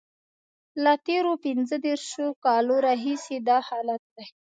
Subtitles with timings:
[0.83, 4.25] له تېرو پنځه دیرشو کالو راهیسې دا حالت دی.